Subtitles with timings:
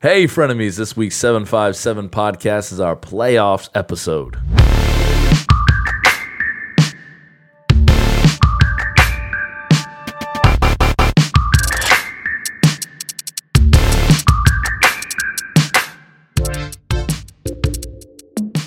[0.00, 4.36] Hey, frenemies, this week's 757 podcast is our playoffs episode.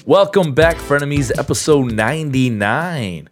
[0.05, 3.29] Welcome back, frenemies, episode 99.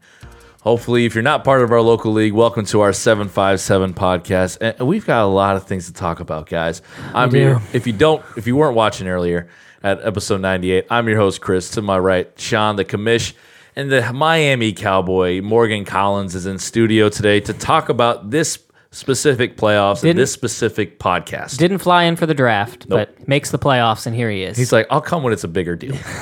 [0.69, 4.59] Hopefully, if you're not part of our local league, welcome to our 757 podcast.
[4.61, 6.83] And we've got a lot of things to talk about, guys.
[7.11, 7.59] I'm here.
[7.73, 9.49] If you don't, if you weren't watching earlier
[9.81, 11.71] at episode 98, I'm your host, Chris.
[11.71, 13.33] To my right, Sean, the commish.
[13.75, 18.59] And the Miami Cowboy, Morgan Collins, is in studio today to talk about this
[18.91, 21.57] specific playoffs and Didn't- this specific podcast.
[21.57, 24.57] Didn't fly in for the draft, but makes the playoffs, and here he is.
[24.57, 25.95] He's like, I'll come when it's a bigger deal.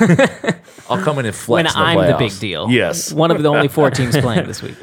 [0.90, 1.74] I'll come in and when flex.
[1.74, 2.70] in I'm the big deal.
[2.70, 3.12] Yes.
[3.12, 4.76] One of the only four teams playing this week.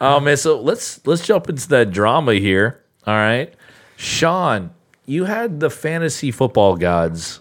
[0.00, 2.82] Oh man, so let's let's jump into that drama here.
[3.06, 3.54] All right,
[3.96, 4.70] Sean,
[5.06, 7.38] you had the fantasy football gods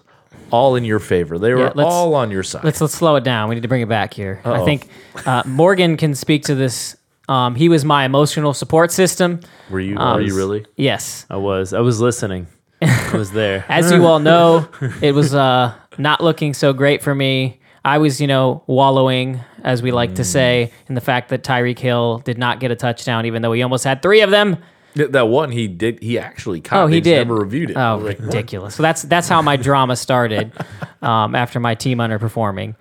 [0.51, 1.39] all in your favor.
[1.39, 2.63] They were Yeah, all on your side.
[2.63, 3.49] Let's let's slow it down.
[3.49, 4.41] We need to bring it back here.
[4.45, 4.61] Uh-oh.
[4.61, 4.89] I think
[5.25, 6.97] uh, Morgan can speak to this.
[7.31, 9.39] Um, he was my emotional support system.
[9.69, 9.95] Were you?
[9.97, 10.65] Um, are you really?
[10.75, 11.25] Yes.
[11.29, 11.71] I was.
[11.71, 12.47] I was listening.
[12.81, 13.63] I was there.
[13.69, 14.67] As you all know,
[15.01, 17.61] it was uh, not looking so great for me.
[17.85, 21.79] I was, you know, wallowing, as we like to say, in the fact that Tyreek
[21.79, 24.57] Hill did not get a touchdown, even though he almost had three of them.
[24.93, 26.03] That one he did.
[26.03, 26.83] He actually caught.
[26.83, 27.27] Oh, he did.
[27.27, 27.77] Never reviewed it.
[27.77, 28.27] Oh, like, what?
[28.27, 28.75] ridiculous!
[28.75, 30.51] So that's that's how my drama started
[31.01, 32.75] um, after my team underperforming,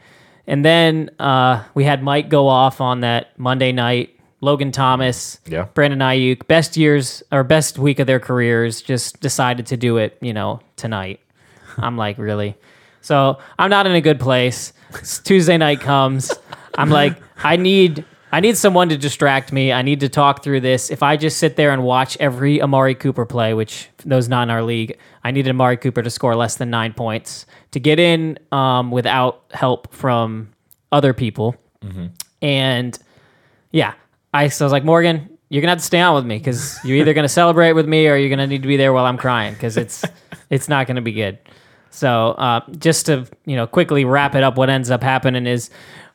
[0.47, 4.20] and then uh, we had Mike go off on that Monday night.
[4.41, 5.66] Logan Thomas, Yeah.
[5.74, 10.16] Brandon Aiyuk, best years or best week of their careers, just decided to do it.
[10.20, 11.20] You know, tonight.
[11.78, 12.56] I'm like, really?
[13.02, 14.72] So I'm not in a good place.
[14.94, 16.33] It's Tuesday night comes.
[16.77, 19.72] I'm like, I need I need someone to distract me.
[19.72, 20.91] I need to talk through this.
[20.91, 24.50] If I just sit there and watch every Amari Cooper play, which those not in
[24.50, 28.38] our league, I needed Amari Cooper to score less than nine points to get in
[28.52, 30.50] um, without help from
[30.92, 31.56] other people.
[32.42, 32.98] And
[33.72, 33.94] yeah,
[34.33, 36.79] I, so I was like, Morgan, you're gonna have to stay on with me because
[36.85, 39.18] you're either gonna celebrate with me or you're gonna need to be there while I'm
[39.18, 40.05] crying because it's
[40.51, 41.39] it's not gonna be good.
[41.91, 45.70] So uh, just to you know quickly wrap it up, what ends up happening is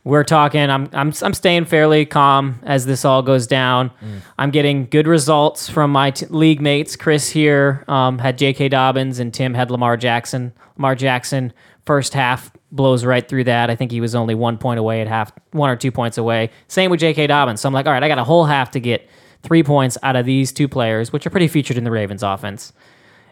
[0.05, 0.69] we're talking.
[0.69, 3.91] I'm I'm I'm staying fairly calm as this all goes down.
[4.39, 6.95] I'm getting good results from my t- league mates.
[6.95, 8.69] Chris here um, had J.K.
[8.69, 10.53] Dobbins and Tim had Lamar Jackson.
[10.77, 11.51] Lamar Jackson
[11.85, 13.69] first half blows right through that.
[13.69, 16.49] I think he was only one point away at half, one or two points away.
[16.67, 17.27] Same with J.K.
[17.27, 17.61] Dobbins.
[17.61, 19.07] So I'm like, all right, I got a whole half to get
[19.43, 22.73] three points out of these two players, which are pretty featured in the Ravens offense,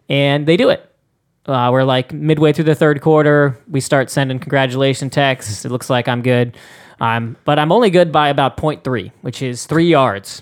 [0.07, 0.89] and they do it.
[1.45, 3.59] Uh, we're like midway through the third quarter.
[3.67, 5.65] We start sending congratulation texts.
[5.65, 6.55] It looks like I'm good.
[7.01, 10.41] Um, but I'm only good by about 0.3, which is three yards.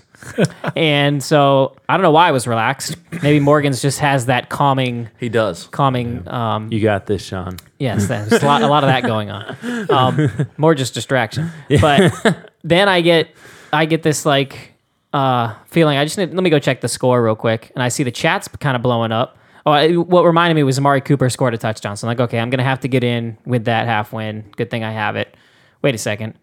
[0.76, 2.96] And so I don't know why I was relaxed.
[3.22, 5.66] Maybe Morgan's just has that calming, He does.
[5.68, 6.26] calming.
[6.28, 7.56] Um, You got this, Sean.
[7.78, 9.56] yes, there's a lot, a lot of that going on.
[9.90, 11.50] Um, more just distraction.
[11.80, 13.28] But then I get,
[13.72, 14.72] I get this like
[15.12, 15.98] uh, feeling.
[15.98, 18.10] I just need, let me go check the score real quick, and I see the
[18.12, 19.36] chat's kind of blowing up.
[19.64, 21.96] Oh, I, what reminded me was Amari Cooper scored a touchdown.
[21.96, 24.44] So I'm like, okay, I'm gonna have to get in with that half win.
[24.56, 25.36] Good thing I have it.
[25.82, 26.34] Wait a second.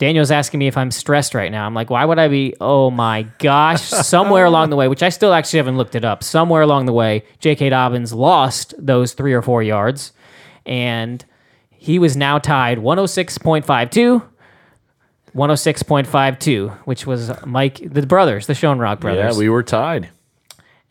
[0.00, 1.66] Daniel's asking me if I'm stressed right now.
[1.66, 2.54] I'm like, why would I be?
[2.58, 3.82] Oh my gosh.
[3.82, 6.92] Somewhere along the way, which I still actually haven't looked it up, somewhere along the
[6.94, 7.68] way, J.K.
[7.68, 10.12] Dobbins lost those three or four yards.
[10.64, 11.22] And
[11.70, 14.22] he was now tied 106.52,
[15.36, 20.08] 106.52, which was Mike, the brothers, the Schoenrock brothers Yeah, we were tied.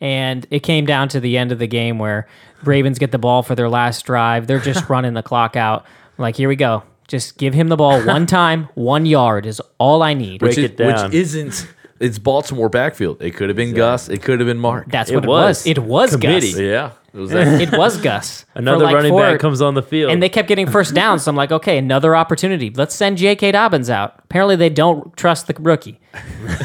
[0.00, 2.28] and it came down to the end of the game where
[2.62, 4.46] Ravens get the ball for their last drive.
[4.46, 5.84] They're just running the clock out.
[6.16, 6.84] I'm like, here we go.
[7.10, 10.42] Just give him the ball one time, one yard is all I need.
[10.42, 11.06] Which, Break is, it down.
[11.06, 11.66] which isn't.
[11.98, 13.20] It's Baltimore backfield.
[13.20, 14.08] It could have been Gus.
[14.08, 14.88] It could have been Mark.
[14.88, 15.58] That's It what it was.
[15.58, 15.66] was.
[15.66, 16.52] It was Committee.
[16.52, 16.60] Gus.
[16.60, 16.92] yeah.
[17.12, 17.60] It was that.
[17.60, 18.44] It was Gus.
[18.54, 20.12] Another like running four- back comes on the field.
[20.12, 21.18] And they kept getting first down.
[21.18, 22.70] So I'm like, okay, another opportunity.
[22.70, 23.50] Let's send J.K.
[23.50, 24.14] Dobbins out.
[24.22, 25.98] Apparently, they don't trust the rookie.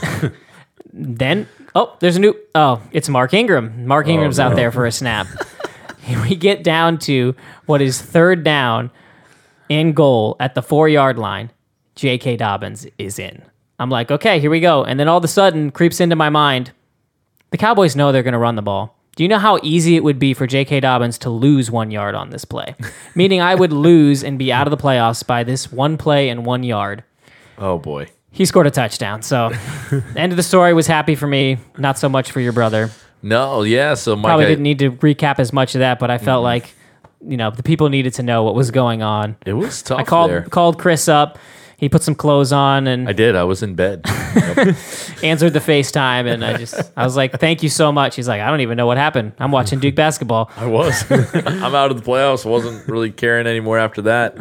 [0.93, 2.35] then, oh, there's a new.
[2.53, 3.87] Oh, it's Mark Ingram.
[3.87, 5.25] Mark oh, Ingram's out there for a snap.
[6.07, 7.35] we get down to
[7.65, 8.91] what is third down
[9.69, 11.51] in goal at the four yard line.
[11.95, 12.35] J.K.
[12.37, 13.41] Dobbins is in.
[13.79, 14.83] I'm like, okay, here we go.
[14.83, 16.71] And then all of a sudden, creeps into my mind
[17.51, 18.97] the Cowboys know they're going to run the ball.
[19.15, 20.81] Do you know how easy it would be for J.K.
[20.81, 22.75] Dobbins to lose one yard on this play?
[23.15, 26.45] Meaning I would lose and be out of the playoffs by this one play and
[26.45, 27.05] one yard.
[27.57, 28.07] oh boy.
[28.31, 29.21] He scored a touchdown.
[29.21, 29.53] So,
[30.17, 32.91] end of the story was happy for me, not so much for your brother.
[33.21, 33.61] No.
[33.61, 33.93] Yeah.
[33.93, 34.29] So Mike.
[34.29, 36.65] Probably I- didn't need to recap as much of that, but I felt mm-hmm.
[36.65, 36.73] like,
[37.27, 39.35] you know, the people needed to know what was going on.
[39.45, 40.43] It was tough I called there.
[40.43, 41.37] called Chris up.
[41.77, 43.35] he put some clothes on and I did.
[43.35, 44.01] I was in bed.
[45.23, 48.41] answered the FaceTime, and I just I was like, "Thank you so much." He's like,
[48.41, 49.33] "I don't even know what happened.
[49.39, 51.03] I'm watching Duke basketball." I was.
[51.11, 52.45] I'm out of the playoffs.
[52.45, 54.37] Wasn't really caring anymore after that.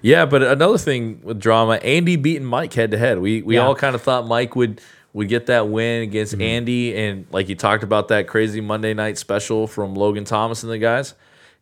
[0.00, 3.18] Yeah, but another thing with drama, Andy beating Mike head to head.
[3.20, 3.66] We we Yeah.
[3.66, 4.80] all kind of thought Mike would
[5.12, 6.42] would get that win against mm-hmm.
[6.42, 10.72] Andy, and like you talked about that crazy Monday night special from Logan Thomas and
[10.72, 11.14] the guys,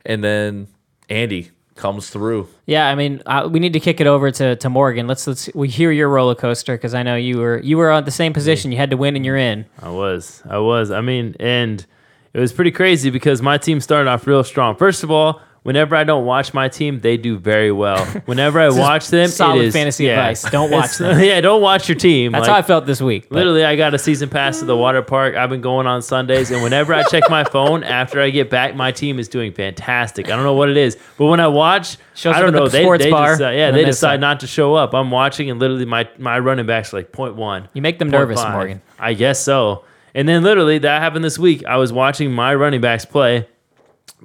[0.05, 0.69] and then
[1.09, 2.49] Andy comes through.
[2.67, 5.07] Yeah, I mean, uh, we need to kick it over to, to Morgan.
[5.07, 8.05] Let's let's we hear your roller coaster because I know you were you were on
[8.05, 8.71] the same position.
[8.71, 9.67] You had to win, and you're in.
[9.83, 10.43] I was.
[10.49, 10.91] I was.
[10.91, 11.85] I mean, and
[12.33, 14.77] it was pretty crazy because my team started off real strong.
[14.77, 18.05] First of all, whenever I don't watch my team, they do very well.
[18.27, 20.13] Whenever I watch them, solid it is fantasy yeah.
[20.21, 20.43] advice.
[20.51, 21.19] Don't watch them.
[21.25, 22.33] Yeah, don't watch your team.
[22.33, 23.29] That's Like, how I felt this week.
[23.29, 25.35] but- Literally, I got a season pass to the water park.
[25.35, 28.75] I've been going on Sundays, and whenever I check my phone after I get back,
[28.75, 30.27] my team is doing fantastic.
[30.27, 32.53] I don't know what it is, but when I watch, Shows I up don't at
[32.53, 32.69] the know.
[32.69, 34.21] They, sports they bar, decide, yeah, and they then decide decide.
[34.21, 34.95] not to show up.
[34.95, 37.69] I'm watching, and literally, my my running backs are like point one.
[37.73, 38.43] You make them nervous.
[38.43, 38.83] Morgan.
[38.99, 39.85] I guess so.
[40.15, 41.65] And then literally, that happened this week.
[41.65, 43.47] I was watching my running backs play.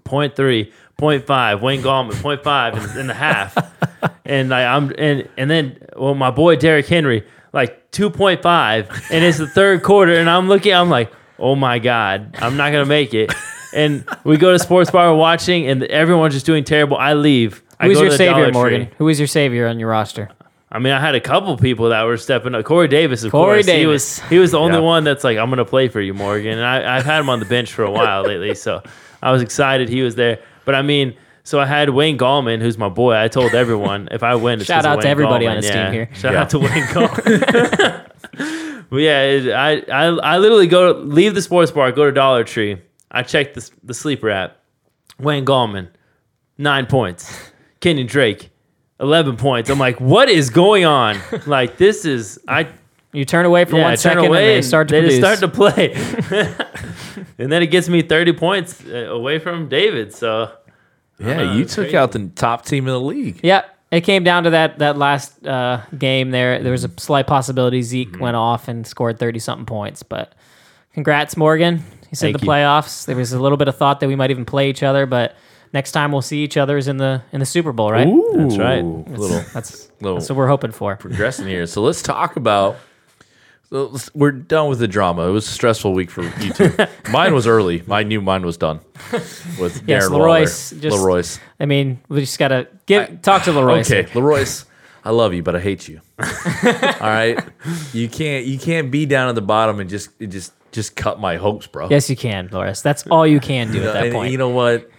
[0.03, 3.57] Point three, point five, Wayne Gallman, point five in, in the half,
[4.25, 8.89] and I, I'm and and then well, my boy Derrick Henry like two point five,
[9.11, 12.71] and it's the third quarter, and I'm looking, I'm like, oh my god, I'm not
[12.71, 13.33] gonna make it.
[13.73, 16.97] And we go to sports bar watching, and everyone's just doing terrible.
[16.97, 17.61] I leave.
[17.79, 18.85] I Who's go your to the Dollar savior, Morgan?
[18.87, 18.95] Tree.
[18.99, 20.29] Who is your savior on your roster?
[20.71, 22.63] I mean, I had a couple people that were stepping up.
[22.65, 23.67] Corey Davis, of Corey course.
[23.75, 24.81] He was he was the only Yeah.
[24.83, 26.57] one that's like, I'm gonna play for you, Morgan.
[26.57, 28.81] And I, I've had him on the bench for a while lately, so
[29.21, 30.39] I was excited he was there.
[30.65, 33.13] But I mean, so I had Wayne Gallman, who's my boy.
[33.15, 35.49] I told everyone if I win, it's Shout 'cause of out to everybody Gallman.
[35.51, 36.09] on his team here.
[36.15, 36.41] Shout Yeah.
[36.41, 38.05] out to Wayne Gallman.
[38.89, 42.11] but yeah, it, I, I I literally go to, leave the sports bar, go to
[42.11, 42.81] Dollar Tree.
[43.11, 44.57] I check the the sleeper app.
[45.19, 45.89] Wayne Gallman,
[46.57, 47.51] nine points.
[47.79, 48.49] Kenyon Drake,
[48.99, 49.69] eleven points.
[49.69, 51.17] I'm like, what is going on?
[51.45, 52.67] Like this is I
[53.15, 55.19] You turn away for yeah, I one turn away and they start to they produce.
[55.19, 55.93] just start to play,
[57.37, 60.13] and then it gets me 30 points uh, away from David.
[60.13, 60.51] So
[61.19, 61.97] Yeah, know, you took crazy.
[61.97, 63.39] out the top team in the league.
[63.43, 66.31] Yeah, it came down to that that last uh, game.
[66.31, 68.21] There, there was a slight possibility Zeke Mm-hmm.
[68.21, 70.03] went off and scored thirty something points.
[70.03, 70.33] But
[70.93, 71.83] congrats, Morgan.
[72.09, 72.51] He's in Thank the you.
[72.51, 73.05] playoffs.
[73.05, 75.35] There was a little bit of thought that we might even play each other, but
[75.73, 78.07] next time we'll see each other is in the in the Super Bowl, right?
[78.35, 78.83] That's right.
[78.83, 80.95] Little That's little that's what we're hoping for.
[80.97, 81.65] progressing here.
[81.65, 82.75] So let's talk about.
[83.69, 85.27] So We're done with the drama.
[85.27, 86.71] It was a stressful week for you two.
[87.11, 87.83] mine was early.
[87.89, 88.79] I knew mine was done.
[89.59, 90.81] With Yes, Darren Leroy's Waller.
[90.81, 91.39] just- Leroy's.
[91.59, 93.79] I mean, we just gotta give talk to Leroy.
[93.79, 94.65] Okay, Leroy's.
[95.03, 96.01] I love you, but I hate you.
[96.19, 96.23] All
[97.01, 97.39] right,
[97.93, 101.35] you can't you can't be down at the bottom and just just just cut my
[101.37, 101.87] hopes, bro.
[101.89, 102.81] Yes, you can, Loris.
[102.81, 104.31] That's all you can do at that and point.
[104.31, 104.89] you know what?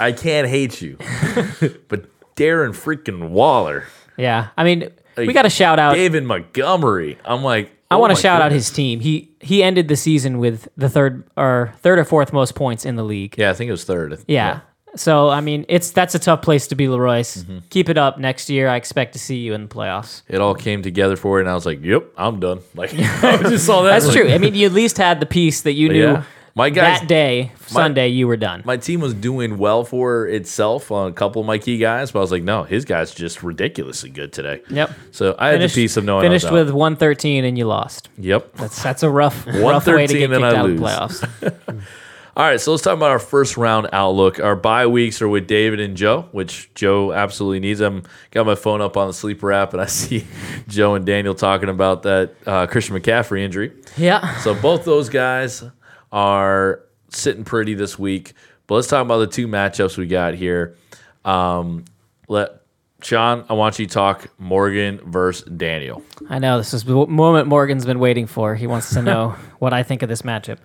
[0.00, 0.96] I can't hate you,
[1.88, 2.06] but
[2.36, 3.84] Darren freaking Waller,
[4.16, 5.94] yeah, I mean, we got to shout out.
[5.94, 7.18] David Montgomery.
[7.24, 9.00] I'm like, I oh want to shout out his team.
[9.00, 12.96] He he ended the season with the third or third or fourth most points in
[12.96, 13.36] the league.
[13.38, 14.22] Yeah, I think it was third.
[14.26, 14.60] Yeah.
[14.96, 17.44] So I mean, it's that's a tough place to be, Leroy's.
[17.44, 17.58] Mm-hmm.
[17.70, 18.68] Keep it up next year.
[18.68, 20.22] I expect to see you in the playoffs.
[20.28, 23.36] it all came together for it, and I was like, "Yep, I'm done." Like, I
[23.44, 23.90] just saw that.
[23.90, 24.30] That's like, true.
[24.30, 26.24] I mean, you at least had the piece that you knew Yeah.
[26.54, 28.62] My guys, that day, Sunday, you were done.
[28.64, 32.18] my team was doing well for itself on a couple of my key guys, but
[32.18, 34.90] I was like, "No, his guy's just ridiculously good today." Yep.
[35.12, 36.24] So I had the piece of knowing.
[36.24, 38.08] Finished with 113 and you lost.
[38.18, 38.54] Yep.
[38.56, 40.80] That's that's a rough rough way to get kicked I out lose.
[40.80, 41.84] of the playoffs.
[42.36, 44.38] All right, so let's talk about our first round outlook.
[44.38, 47.80] Our bye weeks are with David and Joe, which Joe absolutely needs.
[47.80, 50.24] I'm got my phone up on the sleeper app, and I see
[50.68, 53.72] Joe and Daniel talking about that uh, Christian McCaffrey injury.
[53.96, 54.36] yeah.
[54.38, 55.64] So both those guys
[56.12, 58.34] are sitting pretty this week.
[58.66, 60.76] But let's talk about the two matchups we got here.
[61.24, 61.84] Um,
[62.28, 62.62] let
[63.02, 66.02] Sean, I want you to talk Morgan versus Daniel.
[66.28, 68.54] I know this is the moment Morgan's been waiting for.
[68.54, 70.58] He wants to know what I think of this matchup.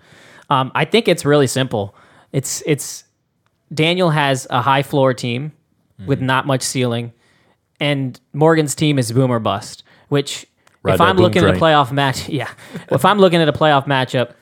[0.50, 1.96] Um, I think it's really simple.
[2.32, 3.04] It's it's
[3.74, 5.54] Daniel has a high floor team
[6.06, 7.14] with not much ceiling,
[7.80, 9.84] and Morgan's team is boomer bust.
[10.10, 10.46] Which,
[10.82, 12.50] Ride if I'm looking at a playoff match, yeah,
[12.90, 14.34] if I'm looking at a playoff matchup,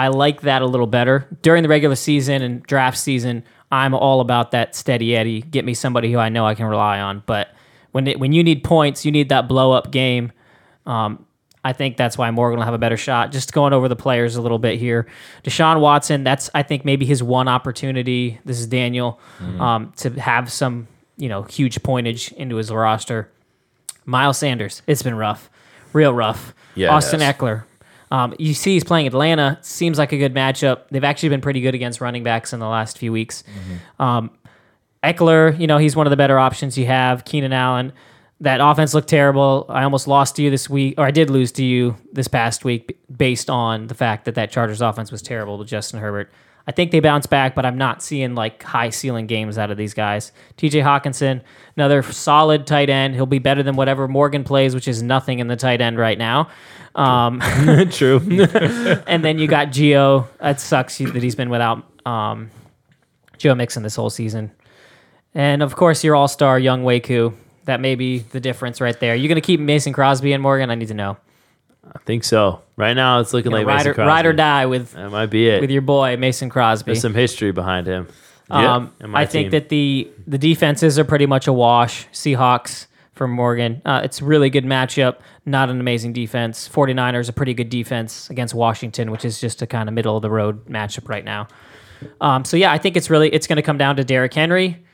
[0.00, 3.44] I like that a little better during the regular season and draft season.
[3.70, 5.42] I'm all about that steady Eddie.
[5.42, 7.22] Get me somebody who I know I can rely on.
[7.26, 7.54] But
[7.92, 10.32] when it, when you need points, you need that blow up game.
[10.86, 11.26] Um,
[11.62, 13.30] I think that's why Morgan will have a better shot.
[13.30, 15.06] Just going over the players a little bit here.
[15.44, 18.40] Deshaun Watson, that's I think maybe his one opportunity.
[18.46, 19.20] This is Daniel
[19.58, 20.88] um, to have some
[21.18, 23.30] you know huge pointage into his roster.
[24.06, 25.50] Miles Sanders, it's been rough,
[25.92, 26.54] real rough.
[26.74, 27.20] Yeah, Austin.
[27.20, 27.64] Ekeler.
[28.10, 29.58] Um, you see, he's playing Atlanta.
[29.62, 30.88] Seems like a good matchup.
[30.90, 33.44] They've actually been pretty good against running backs in the last few weeks.
[33.98, 34.30] Um,
[35.04, 37.24] Ekeler, you know, he's one of the better options you have.
[37.24, 37.92] Keenan Allen.
[38.40, 39.66] that offense looked terrible.
[39.68, 42.64] I almost lost to you this week, or I did lose to you this past
[42.64, 46.30] week based on the fact that that Chargers offense was terrible with Justin Herbert.
[46.66, 49.76] I think they bounce back, but I'm not seeing like high ceiling games out of
[49.76, 50.32] these guys.
[50.56, 51.42] TJ Hockenson,
[51.76, 53.14] another solid tight end.
[53.14, 56.18] He'll be better than whatever Morgan plays, which is nothing in the tight end right
[56.18, 56.48] now.
[56.94, 57.40] Um,
[57.90, 58.18] True.
[59.06, 60.28] and then you got Gio.
[60.38, 62.50] That sucks that he's been without um,
[63.38, 64.52] Joe Mixon this whole season.
[65.34, 67.36] And of course, your all star, Younghoe Koo.
[67.64, 69.14] That may be the difference right there.
[69.14, 70.70] You're going to keep Mason Crosby and Morgan?
[70.70, 71.18] I need to know.
[71.86, 72.62] I think so.
[72.76, 74.08] Right now, it's looking You know, like ride, Mason or, Crosby.
[74.08, 75.60] ride or die with, That might be it.
[75.60, 76.92] with your boy, Mason Crosby.
[76.92, 78.08] There's some history behind him.
[78.48, 79.50] Um, and my I think team.
[79.52, 82.08] that the the defenses are pretty much a wash.
[82.08, 83.80] Seahawks for Morgan.
[83.84, 85.18] Uh, it's a really good matchup.
[85.46, 86.68] Not an amazing defense.
[86.68, 90.22] 49ers a pretty good defense against Washington, which is just a kind of middle of
[90.22, 91.46] the road matchup right now.
[92.20, 94.84] Um, so yeah, I think it's really it's going to come down to Derrick Henry.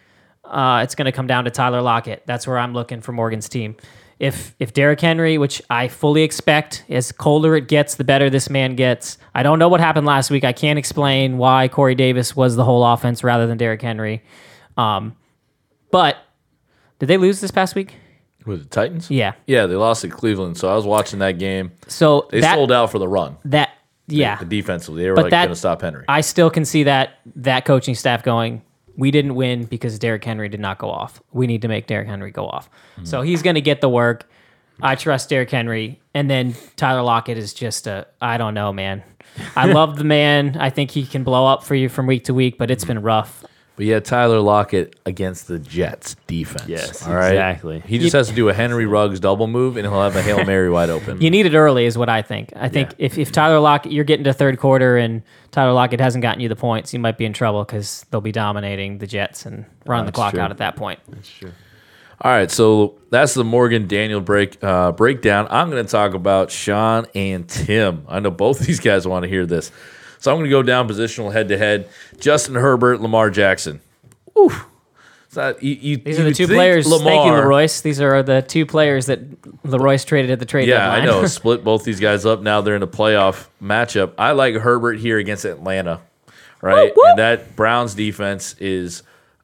[0.44, 2.24] Uh, it's going to come down to Tyler Lockett.
[2.26, 3.76] That's where I'm looking for Morgan's team.
[4.18, 8.48] If if Derrick Henry, which I fully expect, as colder it gets, the better this
[8.48, 9.18] man gets.
[9.34, 10.42] I don't know what happened last week.
[10.44, 14.22] I can't explain why Corey Davis was the whole offense rather than Derrick Henry.
[14.78, 15.16] Um,
[15.90, 16.16] but
[16.98, 17.94] did they lose this past week?
[18.46, 19.10] With the Titans?
[19.10, 19.32] Yeah.
[19.46, 20.56] Yeah, they lost to Cleveland.
[20.56, 21.72] So I was watching that game.
[21.88, 23.36] So They that sold out for the run.
[23.44, 23.70] that
[24.08, 26.04] yeah, The defensively, they were But like that- going to stop Henry.
[26.08, 28.62] I still can see that that coaching staff going.
[28.96, 31.22] We didn't win because Derrick Henry did not go off.
[31.32, 32.70] We need to make Derrick Henry go off.
[33.04, 34.28] So he's going to get the work.
[34.82, 39.02] I trust Derrick Henry, and then Tyler Lockett is just a I don't know, man.
[39.54, 40.56] I love the man.
[40.58, 43.00] I think he can blow up for you from week to week, but it's been
[43.02, 43.44] rough.
[43.76, 46.66] But yeah, Tyler Lockett against the Jets defense.
[46.66, 47.32] Yes, all right.
[47.32, 47.80] exactly.
[47.80, 50.44] He just has to do a Henry Ruggs double move, and he'll have a hail
[50.46, 51.20] mary wide open.
[51.20, 52.54] You need it early, is what I think.
[52.56, 56.22] I think if, if Tyler Lockett, you're getting to third quarter and Tyler Lockett hasn't
[56.22, 59.44] gotten you the points, you might be in trouble because they'll be dominating the Jets
[59.44, 60.40] and running the That's clock true.
[60.40, 61.00] out at that point.
[61.08, 61.52] That's true.
[62.22, 65.48] All right, so that's the Morgan Daniel break uh, breakdown.
[65.50, 68.06] I'm going to talk about Sean and Tim.
[68.08, 69.70] I know both these guys want to hear this,
[70.18, 71.88] so I'm going to go down positional head to head.
[72.18, 73.80] Justin Herbert, Lamar Jackson.
[74.38, 74.52] Ooh,
[75.36, 76.88] you, you, These are the two players.
[76.88, 77.82] Thank you, Lamar- Leroyce.
[77.82, 81.26] These are the two players that Leroyce traded at the trade Yeah, I know.
[81.26, 82.40] Split both these guys up.
[82.40, 84.12] Now they're in a playoff matchup.
[84.18, 86.00] I like Herbert here against Atlanta,
[86.60, 86.92] right?
[86.96, 89.02] And that Browns defense is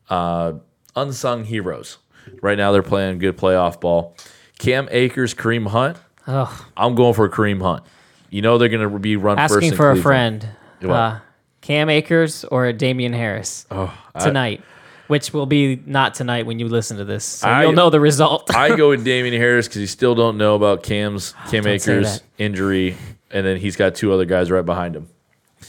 [0.08, 0.54] uh,
[0.96, 1.98] unsung heroes.
[2.40, 4.16] Right now they're playing good playoff ball.
[4.58, 5.98] Cam Akers, Kareem Hunt.
[6.26, 7.84] I'm going for Kareem Hunt.
[8.30, 9.54] You know they're going to be run first.
[9.54, 10.48] asking in for a friend.
[10.90, 11.18] Uh,
[11.60, 14.62] Cam Akers or Damien Harris Oh, I- tonight,
[15.06, 17.24] which will be not tonight when you listen to this.
[17.24, 18.54] So I- you'll know the result.
[18.54, 22.22] I go with Damien Harris because you still don't know about Cam's Cam Don't Akers
[22.38, 22.96] injury,
[23.30, 25.08] and then he's got two other guys right behind him.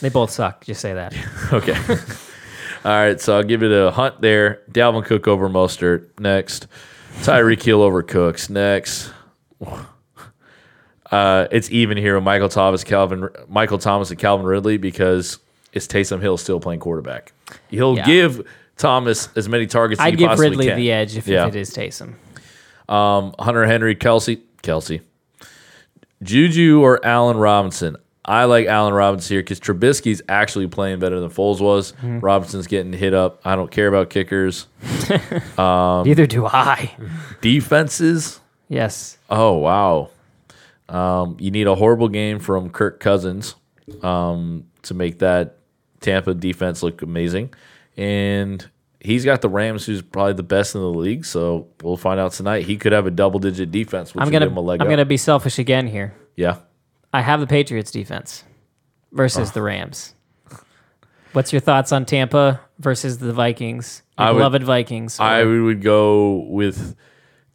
[0.01, 0.65] they both suck.
[0.65, 1.13] Just say that.
[1.53, 1.75] Okay.
[2.85, 4.61] All right, so I'll give it a hunt there.
[4.69, 6.67] Dalvin Cook over Mostert next.
[7.21, 9.09] Tyreek Hill over Cooks next.
[11.13, 15.37] Uh, it's even here with Michael Thomas, Calvin, Michael Thomas, and Calvin Ridley because
[15.71, 17.33] it's Taysom Hill still playing quarterback.
[17.69, 18.05] He'll Yeah.
[18.05, 20.01] give Thomas as many targets.
[20.01, 20.77] as I'd give Ridley can.
[20.77, 21.47] the edge if, Yeah.
[21.47, 22.13] if it is Taysom.
[22.91, 25.01] Um, Hunter Henry, Kelce, Kelce,
[26.21, 27.97] Juju or Allen Robinson.
[28.25, 31.91] I like Allen Robinson here because Trubisky's actually playing better than Foles was.
[31.93, 32.19] Mm-hmm.
[32.21, 33.41] Robinson's getting hit up.
[33.43, 34.67] I don't care about kickers.
[35.57, 36.95] Um, Neither do I.
[37.41, 38.39] Defenses.
[38.69, 39.17] Yes.
[39.29, 40.09] Oh wow.
[40.89, 43.55] Um, you need a horrible game from Kirk Cousins
[44.01, 45.57] um, to make that
[46.01, 47.53] Tampa defense look amazing,
[47.97, 48.67] and
[48.99, 51.25] he's got the Rams, who's probably the best in the league.
[51.25, 52.65] So we'll find out tonight.
[52.65, 55.05] He could have a double-digit defense, which I'm gonna give him a leg I'm gonna
[55.05, 56.13] be selfish again here.
[56.35, 56.57] yeah.
[57.15, 58.43] I have the Patriots defense
[59.11, 59.53] versus Oh.
[59.53, 60.15] the Rams.
[61.33, 64.01] What's your thoughts on Tampa versus the Vikings?
[64.17, 65.19] Your I would- beloved Vikings.
[65.19, 66.95] I would go with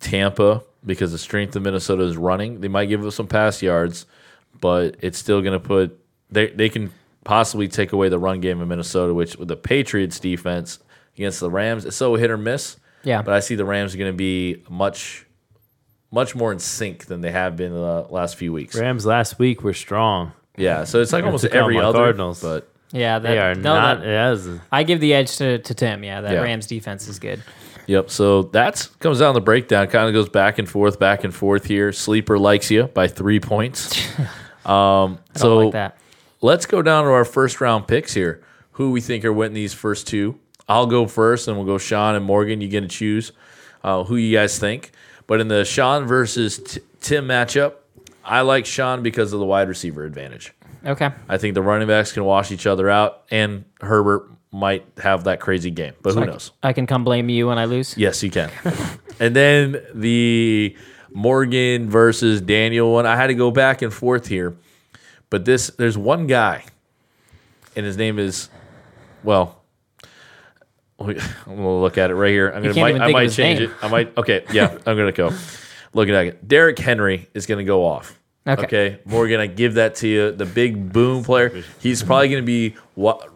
[0.01, 2.61] Tampa because the strength of Minnesota is running.
[2.61, 4.07] They might give us some pass yards,
[4.61, 5.97] but it's still going to put
[6.31, 6.91] they they can
[7.25, 10.81] possibly take away the run game of Minnesota, which with the Patriots defense
[11.17, 12.77] against the Rams, it's so hit or miss.
[13.05, 13.23] Yeah.
[13.23, 15.25] but I see the Rams are going to be much
[16.11, 18.75] much more in sync than they have been the last few weeks.
[18.77, 20.33] Rams last week were strong.
[20.57, 22.41] Yeah, so it's like almost every other Cardinals.
[22.43, 24.01] but yeah, that, They are no, not.
[24.01, 26.03] that- yeah, that I give the edge to, to Tim.
[26.03, 26.41] Yeah, that Yeah.
[26.41, 27.43] Rams defense is good.
[27.89, 28.11] Yep.
[28.11, 29.89] So that's comes down the breakdown.
[29.89, 31.91] Kind of goes back and forth, back and forth here.
[31.91, 34.01] Sleeper likes you by three points.
[34.67, 35.97] Um, so like that.
[36.43, 38.45] let's go down to our first round picks here.
[38.73, 40.39] Who we think are winning these first two?
[40.69, 42.61] I'll go first, and we'll go Sean and Morgan.
[42.61, 43.33] You get to choose
[43.83, 44.91] uh, who you guys think.
[45.27, 47.77] But in the Sean versus T- Tim matchup,
[48.23, 50.53] I like Sean because of the wide receiver advantage.
[50.85, 51.11] Okay.
[51.29, 55.41] I think the running backs can wash each other out, and Herbert might have that
[55.41, 55.95] crazy game.
[56.03, 56.53] But who I, knows?
[56.63, 57.97] I can come blame you when I lose.
[57.97, 58.51] Yes, you can.
[59.21, 60.77] And then the
[61.13, 63.07] Morgan versus Daniel one.
[63.07, 64.57] I had to go back and forth here,
[65.31, 66.65] but this there's one guy,
[67.75, 68.49] and his name is,
[69.25, 69.63] well,
[71.01, 71.15] I'm
[71.47, 72.51] gonna look at it right here.
[72.51, 73.71] I'm gonna might, I might change name.
[73.71, 73.77] it.
[73.83, 74.17] I might.
[74.17, 75.33] Okay, yeah, I'm gonna go.
[75.95, 78.19] Looking at it, Derrick Henry is gonna go off.
[78.49, 78.63] Okay.
[78.63, 80.33] Okay, Morgan, I give that to you.
[80.33, 81.63] The big boom player.
[81.81, 83.29] He's probably going to be what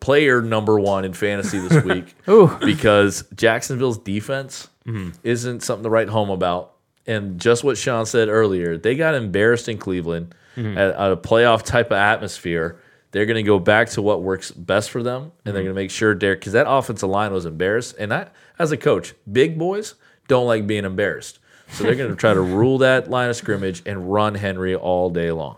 [0.00, 2.48] player number one in fantasy this week Ooh.
[2.60, 5.10] because Jacksonville's defense mm-hmm.
[5.22, 6.72] isn't something to write home about.
[7.06, 10.76] And just what Sean said earlier, they got embarrassed in Cleveland mm-hmm.
[10.76, 12.80] at, at a playoff type of atmosphere.
[13.12, 15.66] They're going to go back to what works best for them, and they're mm-hmm.
[15.66, 17.96] going to make sure Derrick, because that offensive line was embarrassed.
[17.98, 19.94] And I, as a coach, big boys
[20.28, 21.39] don't like being embarrassed.
[21.72, 25.10] So they're going to try to rule that line of scrimmage and run Henry all
[25.10, 25.56] day long.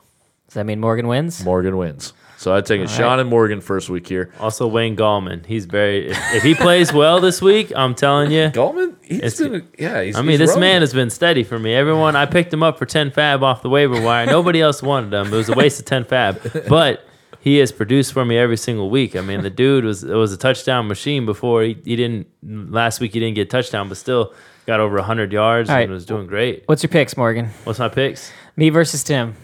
[0.49, 1.45] Does that mean Morgan wins?
[1.45, 2.12] Morgan wins.
[2.37, 4.33] So I take it Sean and Morgan first week here.
[4.40, 5.47] Also, Wayne Gallman.
[5.47, 6.09] He's very.
[6.11, 8.49] If, if he plays well this week, I'm telling you.
[8.50, 10.02] Gallman, he's It's- been, yeah.
[10.02, 10.61] He's, I mean, he's this rolling.
[10.62, 11.73] man has been steady for me.
[11.73, 14.26] Everyone, I picked him up for 10 FAAB off the waiver wire.
[14.26, 15.28] Nobody else wanted him.
[15.33, 16.69] It was a waste of 10 FAAB.
[16.69, 17.07] But
[17.40, 19.14] he has produced for me every single week.
[19.14, 21.62] I mean, the dude was it was a touchdown machine before.
[21.62, 24.35] He, he didn't, last week he didn't get touchdown, but still
[24.66, 25.83] got over 100 yards All right.
[25.83, 26.64] and was doing great.
[26.66, 27.47] What's your picks, Morgan?
[27.64, 28.33] What's my picks?
[28.57, 29.35] Me versus Tim.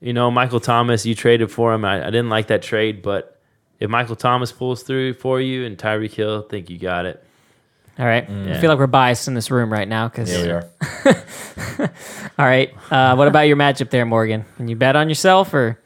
[0.00, 1.84] You know, Michael Thomas, you traded for him.
[1.84, 3.40] I, I didn't like that trade, but
[3.80, 7.24] if Michael Thomas pulls through for you and Tyreek Hill, I think you got it.
[7.98, 8.28] All right.
[8.28, 10.30] I feel like we're biased in this room right now because.
[10.32, 10.64] Yeah, we are.
[12.38, 12.74] All right.
[12.90, 14.44] Uh, what about your matchup there, Morgan?
[14.56, 15.80] Can you bet on yourself or?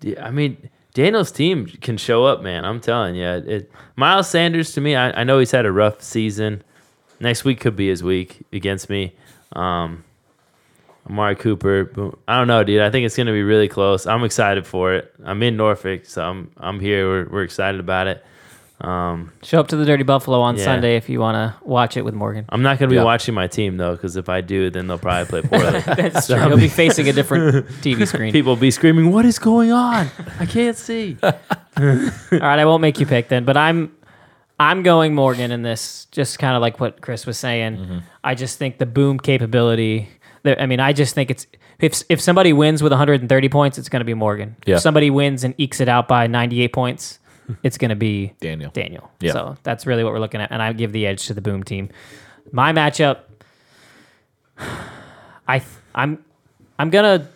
[0.00, 2.64] Yeah, I mean, Daniel's team can show up, man.
[2.64, 3.24] I'm telling you.
[3.24, 6.64] It, Miles Sanders, to me, I, I know he's had a rough season.
[7.20, 9.14] Next week could be his week against me.
[9.52, 10.02] Um,
[11.08, 12.82] Amari Cooper, I don't know, dude.
[12.82, 14.08] I think it's going to be really close.
[14.08, 15.14] I'm excited for it.
[15.22, 17.08] I'm in Norfolk, so I'm I'm here.
[17.08, 18.24] We're, we're excited about it.
[18.80, 20.64] Um, Show up to the Dirty Buffalo on Yeah.
[20.64, 22.44] Sunday if you want to watch it with Morgan.
[22.48, 23.04] I'm not going to be Yeah.
[23.04, 25.80] watching my team though, because if I do, then they'll probably play poorly.
[25.86, 26.36] That's true.
[26.38, 28.32] He'll be facing a different TV screen.
[28.32, 30.08] People will be screaming, "What is going on?
[30.38, 31.30] I can't see." All
[31.80, 33.92] right, I won't make you pick then, but I'm
[34.60, 36.06] I'm going Morgan in this.
[36.12, 37.76] Just kind of like what Chris was saying.
[37.78, 37.98] Mm-hmm.
[38.22, 40.08] I just think the boom capability.
[40.44, 41.46] I mean, I just think it's
[41.80, 44.56] if if somebody wins with 130 points, it's going to be Morgan.
[44.66, 44.76] Yeah.
[44.76, 47.18] If somebody wins and ekes it out by 98 points,
[47.62, 48.70] it's going to be Daniel.
[48.70, 49.10] Daniel.
[49.20, 49.32] Yeah.
[49.32, 51.62] So that's really what we're looking at, and I give the edge to the boom
[51.62, 51.88] team.
[52.52, 53.20] My matchup,
[55.46, 56.24] I th- I'm
[56.78, 57.28] I'm gonna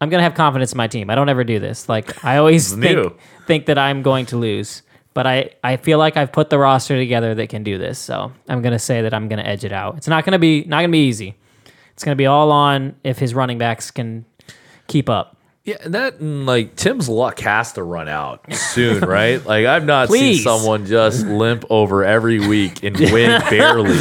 [0.00, 1.10] I'm gonna have confidence in my team.
[1.10, 1.88] I don't ever do this.
[1.88, 3.02] Like I always This is new.
[3.04, 4.82] think think that I'm going to lose,
[5.14, 7.98] but I I feel like I've put the roster together that can do this.
[7.98, 9.96] So I'm gonna say that I'm gonna edge it out.
[9.96, 11.36] It's not gonna be not gonna be easy.
[11.92, 14.24] It's gonna be all on if his running backs can
[14.86, 15.36] keep up.
[15.68, 19.44] Yeah, and that and like Tim's luck has to run out soon, right?
[19.44, 20.36] Like I've not Please.
[20.36, 23.98] seen someone just limp over every week and win barely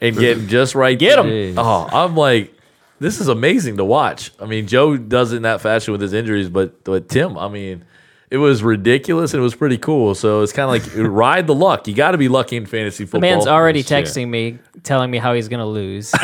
[0.00, 0.98] and get just right.
[0.98, 1.18] Get.
[1.18, 1.56] Jeez.
[1.58, 2.54] Oh, I'm like,
[3.00, 4.32] this is amazing to watch.
[4.40, 7.48] I mean, Joe does it in that fashion with his injuries, but but Tim, I
[7.48, 7.84] mean,
[8.32, 10.14] it was ridiculous and it was pretty cool.
[10.14, 11.86] So it's kind of like ride the luck.
[11.86, 13.20] You got to be lucky in fantasy football.
[13.20, 13.84] The man's already Yeah.
[14.00, 16.12] texting me, telling me how he's gonna lose.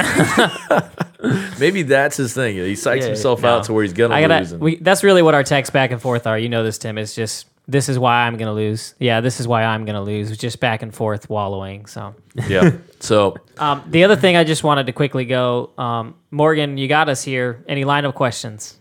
[1.58, 2.56] Maybe that's his thing.
[2.56, 3.48] He psychs Yeah, himself no.
[3.56, 4.28] out to where he's gonna I lose.
[4.28, 4.54] gotta.
[4.54, 6.38] and- We, that's really what our texts back and forth are.
[6.38, 6.96] You know this, Tim.
[6.98, 8.94] It's just this is why I'm gonna lose.
[8.98, 10.36] Yeah, this is why I'm gonna lose.
[10.36, 11.86] Just back and forth wallowing.
[11.86, 12.14] So
[12.48, 12.70] yeah.
[13.00, 17.08] So um, the other thing I just wanted to quickly go, um, Morgan, you got
[17.08, 17.64] us here.
[17.68, 18.76] Any lineup questions?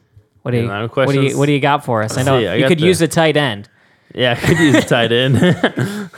[0.48, 2.18] What do you what do you what do you got for us?
[2.18, 3.68] I know see, I you could the- use a tight end.
[4.16, 5.34] Yeah, I could use a tight end.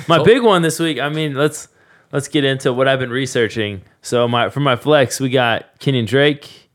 [0.08, 1.00] my big one this week.
[1.00, 1.66] I mean, let's
[2.12, 3.82] let's get into what I've been researching.
[4.02, 6.70] So my for my flex, we got Kenyon Drake,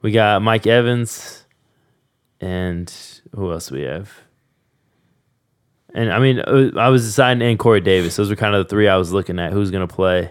[0.00, 1.44] we got Mike Evans,
[2.40, 2.94] and
[3.34, 4.12] who else we have?
[5.92, 8.14] And I mean, uh, I was deciding and Corey Davis.
[8.14, 9.52] Those were kind of the three I was looking at.
[9.52, 10.30] Who's going to play?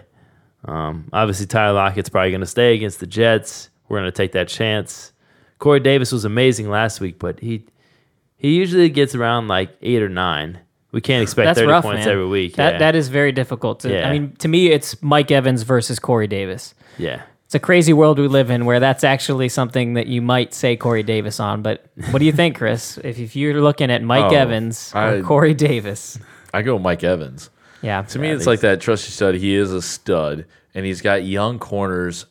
[0.64, 3.68] Um, obviously, Tyler Lockett's probably going to stay against the Jets.
[3.90, 5.12] We're going to take that chance.
[5.60, 7.64] Corey Davis was amazing last week, but he
[8.36, 10.58] he usually gets around like eight or nine.
[10.90, 12.08] We can't expect That's thirty rough, points man.
[12.14, 12.56] every week.
[12.56, 12.78] That yeah.
[12.80, 13.80] that is very difficult.
[13.80, 14.08] To, Yeah.
[14.08, 16.74] I mean, to me, it's Mike Evans versus Corey Davis.
[16.98, 17.22] yeah.
[17.46, 20.76] It's a crazy world we live in where that's actually something that you might say
[20.76, 21.62] Corey Davis on.
[21.62, 22.96] But what do you think, Chris?
[23.02, 26.16] if, if you're looking at Mike Oh, Evans or I- Corey Davis,
[26.54, 27.50] I go Mike Evans.
[27.82, 29.34] yeah, To me, it's like that trusty stud.
[29.34, 32.26] He is a stud, and he's got young corners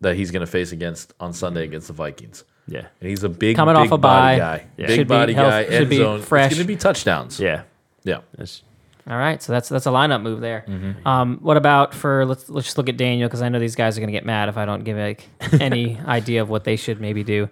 [0.00, 2.42] that he's going to face against on Sunday against the Vikings.
[2.68, 2.86] Yeah.
[3.00, 4.38] And he's a big, Coming big off a body bye.
[4.38, 4.86] guy, Yeah.
[4.88, 6.22] big Should be body health- guy, should end be zone.
[6.22, 6.46] fresh.
[6.46, 7.38] It's going to be touchdowns.
[7.40, 7.62] Yeah.
[8.04, 8.18] yeah.
[8.32, 8.62] That's-
[9.08, 10.64] All right, so that's that's a lineup move there.
[10.66, 11.06] Mm-hmm.
[11.06, 13.96] Um, what about for let's let's just look at Daniel because I know these guys
[13.96, 15.28] are gonna get mad if I don't give like
[15.60, 17.48] any idea of what they should maybe do.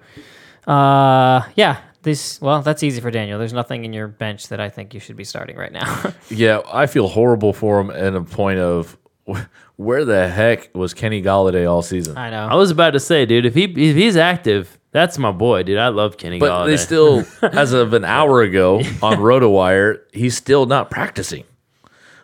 [0.66, 3.38] Uh, yeah, This well, that's easy for Daniel.
[3.38, 6.12] There's nothing in your bench that I think you should be starting right now.
[6.31, 8.96] Yeah, I feel horrible for him at a point of
[9.77, 12.17] where the heck was Kenny Golladay all season?
[12.17, 12.47] I know.
[12.47, 15.79] I was about to say, dude, if he if he's active, that's my boy, dude.
[15.79, 16.67] I love Kenny But Golladay.
[16.67, 21.45] they still, as of an hour ago on RotoWire, he's still not practicing.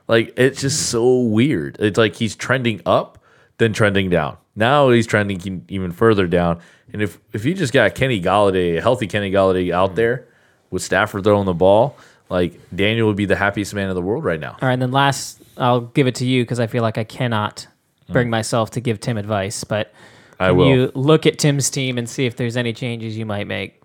[0.08, 1.76] Like it's just so weird.
[1.78, 3.18] It's like he's trending up,
[3.58, 4.36] then trending down.
[4.56, 6.60] Now he's trending even further down.
[6.92, 10.26] And if if you just got Kenny Golladay, a healthy Kenny Golladay out there
[10.70, 11.96] with Stafford throwing the ball,
[12.28, 14.56] like Daniel would be the happiest man in the world right now.
[14.60, 17.04] All right, and then last, I'll give it to you because I feel like I
[17.04, 17.66] cannot
[18.08, 19.64] bring myself to give Tim advice.
[19.64, 19.92] But
[20.38, 20.68] I can will.
[20.68, 23.80] you look at Tim's team and see if there's any changes you might make?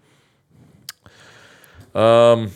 [1.93, 2.51] Um,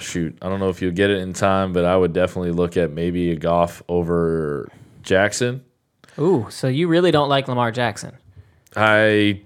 [0.00, 2.76] Shoot, I don't know if you'll get it in time, but I would definitely look
[2.76, 4.68] at maybe a Goff over
[5.02, 5.64] Jackson.
[6.18, 8.16] Ooh, so you really don't like Lamar Jackson?
[8.76, 9.40] I,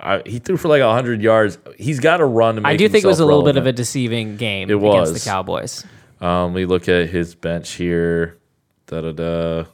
[0.00, 1.58] I he threw for like hundred yards.
[1.78, 2.56] He's got to run.
[2.56, 4.70] To make I do think it was a himself little bit of a deceiving game
[4.70, 5.24] It against was.
[5.24, 5.84] the Cowboys.
[6.22, 8.38] Um, we look at his bench here.
[8.86, 9.64] Da da da.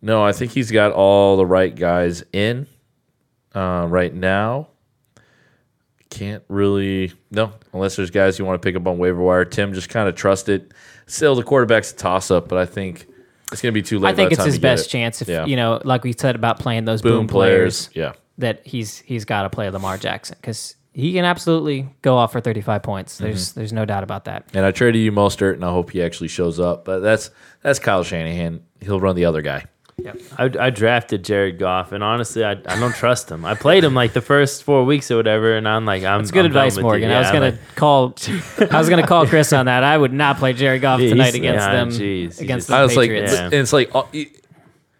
[0.00, 2.66] No, I think he's got all the right guys in
[3.54, 4.68] uh, right now.
[6.10, 9.44] Can't really no, unless there's guys you want to pick up on waiver wire.
[9.44, 10.72] Tim just kind of trust it.
[11.06, 13.06] Still, the quarterback's a toss up, but I think
[13.50, 14.10] it's gonna be too late.
[14.10, 14.90] I think it's his best it.
[14.90, 15.46] chance if Yeah.
[15.46, 18.20] you know, like we said about playing those boom, Boom players, players, yeah.
[18.38, 22.40] that he's he's got to play Lamar Jackson because he can absolutely go off for
[22.40, 23.18] 35 points.
[23.18, 23.60] There's Mm-hmm.
[23.60, 24.44] there's no doubt about that.
[24.54, 26.84] And I traded you Mostert, and I hope he actually shows up.
[26.84, 27.30] But that's
[27.62, 28.62] that's Kyle Shanahan.
[28.80, 29.66] He'll run the other guy.
[30.36, 33.44] I, I drafted Jared Goff, and honestly, I, I don't trust him.
[33.44, 36.20] I played him like the first four weeks or whatever, and I'm like, I'm.
[36.20, 36.88] It's good I'm done advice, with you.
[36.88, 37.10] Morgan.
[37.12, 38.14] I was gonna like, call
[38.70, 39.84] I was gonna call Chris on that.
[39.84, 42.74] I would not play Jared Goff Jeez, tonight against yeah, them jeez, you against the
[42.76, 43.32] I was like, Patriots.
[43.34, 43.44] Yeah.
[43.44, 44.02] and it's like, uh,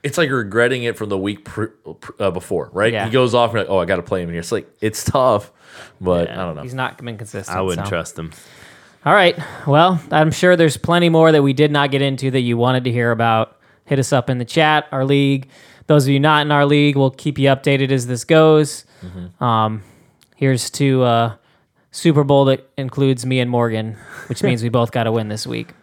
[0.04, 1.64] it's like regretting it from the week pr-
[2.20, 2.92] uh, before, right?
[2.92, 3.06] Yeah.
[3.06, 4.38] He goes off and like, oh, I got to play him here.
[4.38, 5.50] It's like it's tough,
[6.00, 6.40] but Yeah.
[6.40, 6.62] I don't know.
[6.62, 7.56] He's not been consistent.
[7.56, 7.90] I wouldn't so.
[7.90, 8.32] trust him.
[9.06, 9.36] All right.
[9.66, 12.84] Well, I'm sure there's plenty more that we did not get into that you wanted
[12.84, 13.58] to hear about.
[13.86, 15.48] Hit us up in the chat, our league.
[15.86, 18.84] Those of you not in our league, we'll keep you updated as this goes.
[19.40, 19.82] Um,
[20.36, 21.36] here's to uh,
[21.90, 23.96] Super Bowl that includes me and Morgan,
[24.28, 25.74] which means we both got to win this week.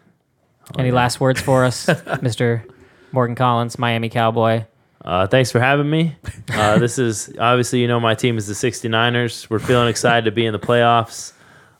[0.80, 2.64] Any last words for us, Mr.
[3.12, 4.66] Morgan Collins, Miami Cowboy?
[5.04, 6.16] Uh, thanks for having me.
[6.54, 9.50] Uh, this is obviously, you know, my team is the 69ers.
[9.50, 11.34] We're feeling excited to be in the playoffs.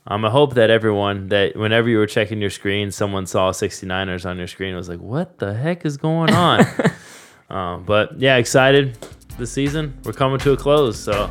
[0.06, 4.28] Um, I hope that everyone, that whenever you were checking your screen, someone saw 69ers
[4.28, 6.64] on your screen and was like, what the heck is going on?
[7.50, 8.98] um, but yeah, excited
[9.38, 9.96] this season.
[10.04, 10.98] We're coming to a close.
[10.98, 11.30] So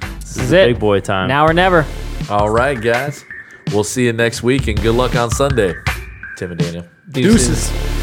[0.00, 0.66] this, is is, it.
[0.66, 1.28] big boy time.
[1.28, 1.86] Now or never.
[2.28, 3.24] All right, guys.
[3.70, 5.74] We'll see you next week, and good luck on Sunday,
[6.36, 6.84] Tim and Daniel.
[7.10, 7.97] Deuces.